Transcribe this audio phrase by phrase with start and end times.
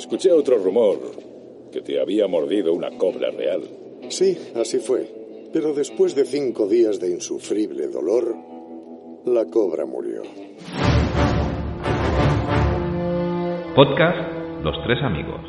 [0.00, 0.98] Escuché otro rumor,
[1.70, 3.60] que te había mordido una cobra real.
[4.08, 5.06] Sí, así fue.
[5.52, 8.34] Pero después de cinco días de insufrible dolor,
[9.26, 10.22] la cobra murió.
[13.76, 14.18] Podcast
[14.64, 15.42] Los Tres Amigos.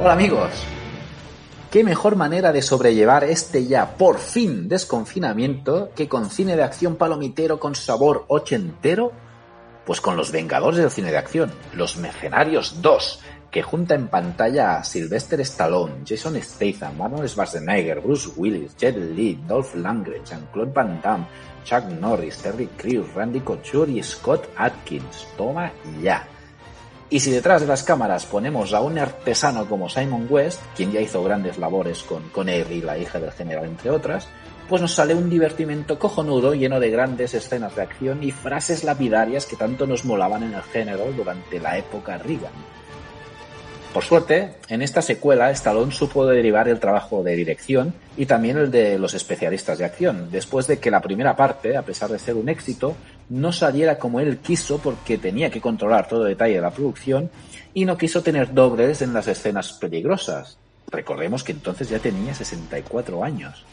[0.00, 0.50] Hola amigos.
[1.70, 6.96] ¿Qué mejor manera de sobrellevar este ya por fin desconfinamiento que con cine de acción
[6.96, 9.12] palomitero con sabor ochentero?
[9.84, 14.76] Pues con Los Vengadores del cine de acción, Los Mercenarios 2, que junta en pantalla
[14.76, 21.00] a Sylvester Stallone, Jason Statham, Arnold Schwarzenegger, Bruce Willis, Jet Li, Dolph Lundgren, Jean-Claude Van
[21.02, 21.26] Damme,
[21.64, 25.26] Chuck Norris, Terry Crews, Randy Couture y Scott Atkins.
[25.36, 25.70] Toma
[26.02, 26.26] ya.
[27.10, 31.00] Y si detrás de las cámaras ponemos a un artesano como Simon West, quien ya
[31.02, 34.28] hizo grandes labores con, con y la hija del general, entre otras,
[34.72, 39.44] pues nos sale un divertimento cojonudo lleno de grandes escenas de acción y frases lapidarias
[39.44, 42.54] que tanto nos molaban en el género durante la época Reagan.
[43.92, 48.70] Por suerte, en esta secuela Stallone supo derivar el trabajo de dirección y también el
[48.70, 52.36] de los especialistas de acción, después de que la primera parte, a pesar de ser
[52.36, 52.96] un éxito,
[53.28, 57.30] no saliera como él quiso porque tenía que controlar todo detalle de la producción
[57.74, 60.56] y no quiso tener dobles en las escenas peligrosas.
[60.90, 63.66] Recordemos que entonces ya tenía 64 años.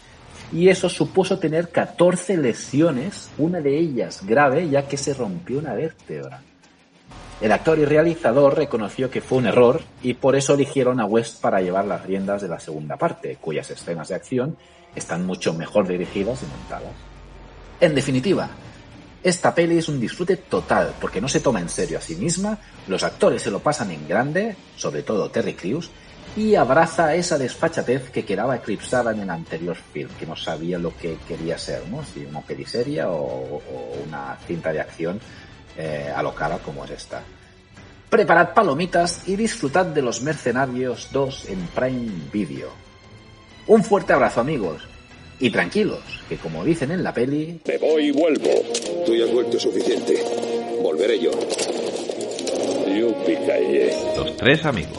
[0.51, 5.73] Y eso supuso tener 14 lesiones, una de ellas grave ya que se rompió una
[5.73, 6.41] vértebra.
[7.41, 11.39] El actor y realizador reconoció que fue un error y por eso eligieron a West
[11.39, 14.57] para llevar las riendas de la segunda parte, cuyas escenas de acción
[14.93, 16.93] están mucho mejor dirigidas y montadas.
[17.79, 18.49] En definitiva,
[19.23, 22.57] esta peli es un disfrute total porque no se toma en serio a sí misma,
[22.87, 25.91] los actores se lo pasan en grande, sobre todo Terry Crews,
[26.39, 30.95] y abraza esa desfachatez que quedaba eclipsada en el anterior film, que no sabía lo
[30.95, 32.01] que quería ser, ¿no?
[32.05, 35.19] si una peliseria o, o una cinta de acción
[35.77, 37.21] eh, alocada como es esta.
[38.09, 42.69] Preparad palomitas y disfrutad de los Mercenarios 2 en Prime Video.
[43.67, 44.87] Un fuerte abrazo amigos.
[45.41, 47.59] Y tranquilos, que como dicen en la peli...
[47.65, 48.49] Me voy y vuelvo.
[49.05, 50.23] Tú ya has vuelto suficiente.
[50.81, 51.31] Volveré yo.
[54.15, 54.98] Los tres amigos.